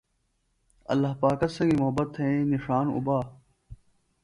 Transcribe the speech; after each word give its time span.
ﷲ 0.93 1.11
پاکہ 1.21 1.47
سنگیۡ 1.55 1.79
محبت 1.81 2.07
تھئینی 2.13 2.43
نِݜان 2.51 2.85
اُبا۔ 2.95 3.17